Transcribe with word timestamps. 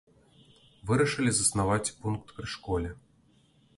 Вырашылі 0.91 1.31
заснаваць 1.39 1.93
пункт 2.07 2.27
пры 2.39 2.47
школе. 2.55 2.89